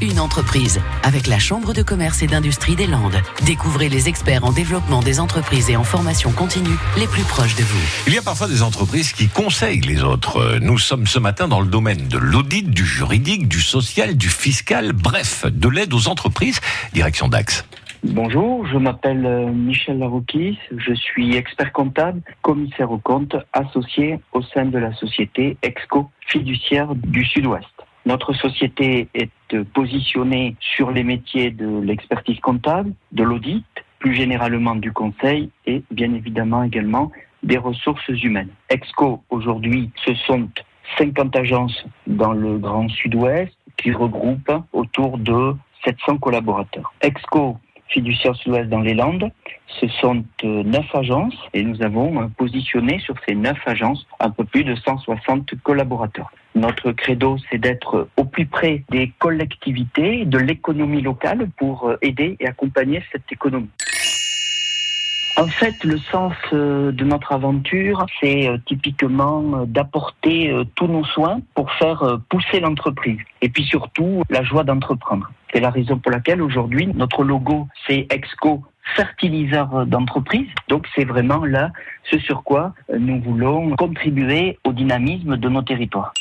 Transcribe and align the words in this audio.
une 0.00 0.20
entreprise. 0.20 0.80
Avec 1.02 1.26
la 1.26 1.38
Chambre 1.38 1.72
de 1.72 1.82
commerce 1.82 2.22
et 2.22 2.26
d'industrie 2.26 2.76
des 2.76 2.86
Landes. 2.86 3.20
Découvrez 3.44 3.88
les 3.88 4.08
experts 4.08 4.44
en 4.44 4.52
développement 4.52 5.00
des 5.00 5.20
entreprises 5.20 5.70
et 5.70 5.76
en 5.76 5.84
formation 5.84 6.30
continue 6.32 6.76
les 6.96 7.06
plus 7.06 7.22
proches 7.22 7.56
de 7.56 7.62
vous. 7.62 8.04
Il 8.06 8.14
y 8.14 8.18
a 8.18 8.22
parfois 8.22 8.48
des 8.48 8.62
entreprises 8.62 9.12
qui 9.12 9.28
conseillent 9.28 9.80
les 9.80 10.02
autres. 10.02 10.58
Nous 10.60 10.78
sommes 10.78 11.06
ce 11.06 11.18
matin 11.18 11.48
dans 11.48 11.60
le 11.60 11.68
domaine 11.68 12.08
de 12.08 12.18
l'audit, 12.18 12.70
du 12.70 12.84
juridique, 12.84 13.48
du 13.48 13.60
social, 13.60 14.16
du 14.16 14.28
fiscal, 14.28 14.92
bref, 14.92 15.44
de 15.46 15.68
l'aide 15.68 15.92
aux 15.94 16.08
entreprises. 16.08 16.60
Direction 16.92 17.28
DAX. 17.28 17.64
Bonjour, 18.04 18.64
je 18.66 18.78
m'appelle 18.78 19.26
euh, 19.26 19.50
Michel 19.50 19.98
Laroukis, 19.98 20.56
je 20.70 20.94
suis 20.94 21.34
expert 21.34 21.72
comptable, 21.72 22.20
commissaire 22.42 22.92
aux 22.92 22.98
comptes, 22.98 23.34
associé 23.52 24.20
au 24.32 24.40
sein 24.40 24.66
de 24.66 24.78
la 24.78 24.94
société 24.94 25.56
Exco 25.62 26.08
Fiduciaire 26.28 26.94
du 26.94 27.24
Sud-Ouest. 27.24 27.66
Notre 28.08 28.32
société 28.32 29.06
est 29.12 29.30
positionnée 29.74 30.56
sur 30.60 30.90
les 30.90 31.04
métiers 31.04 31.50
de 31.50 31.78
l'expertise 31.80 32.40
comptable, 32.40 32.94
de 33.12 33.22
l'audit, 33.22 33.66
plus 33.98 34.14
généralement 34.14 34.76
du 34.76 34.92
conseil 34.92 35.50
et 35.66 35.82
bien 35.90 36.14
évidemment 36.14 36.62
également 36.62 37.12
des 37.42 37.58
ressources 37.58 38.08
humaines. 38.08 38.48
Exco, 38.70 39.22
aujourd'hui, 39.28 39.90
ce 40.06 40.14
sont 40.14 40.48
50 40.96 41.36
agences 41.36 41.84
dans 42.06 42.32
le 42.32 42.56
Grand 42.56 42.88
Sud-Ouest 42.88 43.52
qui 43.76 43.92
regroupent 43.92 44.58
autour 44.72 45.18
de 45.18 45.54
700 45.84 46.16
collaborateurs. 46.16 46.94
Exco 47.02 47.58
fiduciaire 47.88 48.36
sud-ouest 48.36 48.68
dans 48.68 48.80
les 48.80 48.94
Landes. 48.94 49.30
Ce 49.80 49.88
sont 49.88 50.24
euh, 50.44 50.62
neuf 50.62 50.86
agences 50.94 51.36
et 51.52 51.62
nous 51.62 51.82
avons 51.82 52.22
euh, 52.22 52.26
positionné 52.36 52.98
sur 53.00 53.14
ces 53.26 53.34
neuf 53.34 53.58
agences 53.66 54.06
un 54.20 54.30
peu 54.30 54.44
plus 54.44 54.64
de 54.64 54.74
160 54.74 55.54
collaborateurs. 55.62 56.30
Notre 56.58 56.90
credo, 56.90 57.36
c'est 57.48 57.58
d'être 57.58 58.08
au 58.16 58.24
plus 58.24 58.46
près 58.46 58.82
des 58.90 59.12
collectivités, 59.18 60.24
de 60.24 60.38
l'économie 60.38 61.02
locale 61.02 61.48
pour 61.56 61.88
euh, 61.88 61.96
aider 62.02 62.36
et 62.40 62.46
accompagner 62.48 63.02
cette 63.12 63.30
économie. 63.30 63.70
En 65.36 65.46
fait, 65.46 65.84
le 65.84 65.98
sens 65.98 66.34
de 66.50 67.04
notre 67.04 67.30
aventure, 67.30 68.04
c'est 68.20 68.50
typiquement 68.66 69.66
d'apporter 69.66 70.52
tous 70.74 70.88
nos 70.88 71.04
soins 71.04 71.40
pour 71.54 71.70
faire 71.74 72.18
pousser 72.28 72.58
l'entreprise. 72.58 73.20
Et 73.40 73.48
puis 73.48 73.62
surtout, 73.62 74.24
la 74.30 74.42
joie 74.42 74.64
d'entreprendre. 74.64 75.30
C'est 75.52 75.60
la 75.60 75.70
raison 75.70 75.96
pour 75.96 76.10
laquelle 76.10 76.42
aujourd'hui, 76.42 76.88
notre 76.88 77.22
logo, 77.22 77.68
c'est 77.86 78.08
Exco 78.10 78.64
fertiliseur 78.96 79.86
d'entreprise. 79.86 80.48
Donc 80.68 80.86
c'est 80.94 81.04
vraiment 81.04 81.44
là 81.44 81.70
ce 82.10 82.18
sur 82.18 82.42
quoi 82.42 82.74
nous 82.96 83.20
voulons 83.20 83.76
contribuer 83.76 84.58
au 84.64 84.72
dynamisme 84.72 85.36
de 85.36 85.48
nos 85.48 85.62
territoires. 85.62 86.12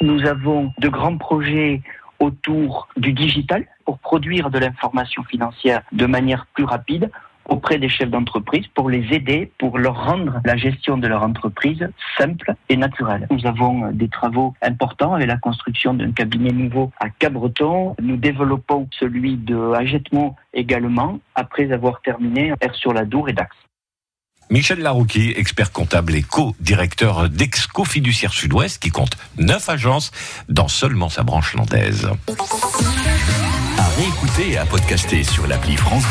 Nous 0.00 0.24
avons 0.26 0.72
de 0.78 0.88
grands 0.88 1.16
projets 1.16 1.82
autour 2.20 2.88
du 2.96 3.12
digital 3.12 3.66
pour 3.84 3.98
produire 3.98 4.50
de 4.50 4.58
l'information 4.58 5.22
financière 5.24 5.82
de 5.92 6.06
manière 6.06 6.46
plus 6.54 6.64
rapide 6.64 7.10
auprès 7.48 7.78
des 7.78 7.88
chefs 7.88 8.10
d'entreprise 8.10 8.66
pour 8.74 8.90
les 8.90 9.12
aider, 9.12 9.50
pour 9.58 9.78
leur 9.78 10.04
rendre 10.04 10.40
la 10.44 10.56
gestion 10.56 10.98
de 10.98 11.08
leur 11.08 11.22
entreprise 11.22 11.88
simple 12.16 12.54
et 12.68 12.76
naturelle. 12.76 13.26
Nous 13.30 13.46
avons 13.46 13.90
des 13.90 14.08
travaux 14.08 14.54
importants 14.62 15.14
avec 15.14 15.26
la 15.26 15.38
construction 15.38 15.94
d'un 15.94 16.12
cabinet 16.12 16.52
nouveau 16.52 16.92
à 17.00 17.08
Cabreton. 17.08 17.96
Nous 18.00 18.16
développons 18.16 18.86
celui 18.92 19.36
de 19.36 19.72
Agetmo 19.72 20.36
également 20.52 21.18
après 21.34 21.72
avoir 21.72 22.02
terminé 22.02 22.52
R 22.52 22.74
sur 22.74 22.92
la 22.92 23.04
Dour 23.04 23.30
et 23.30 23.32
Dax. 23.32 23.56
Michel 24.50 24.80
Larouki, 24.80 25.34
expert 25.36 25.72
comptable 25.72 26.14
et 26.14 26.22
co-directeur 26.22 27.28
d'Exco 27.28 27.84
Fiduciaire 27.84 28.32
Sud-Ouest, 28.32 28.80
qui 28.80 28.90
compte 28.90 29.16
neuf 29.36 29.68
agences 29.68 30.10
dans 30.48 30.68
seulement 30.68 31.10
sa 31.10 31.22
branche 31.22 31.54
landaise. 31.54 32.08
À 33.76 33.88
réécouter 33.96 34.52
et 34.52 34.58
à 34.58 34.64
podcaster 34.64 35.22
sur 35.22 35.46
l'appli 35.46 35.76
France. 35.76 36.04